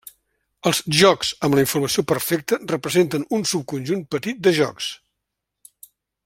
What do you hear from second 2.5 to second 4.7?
representen un subconjunt petit de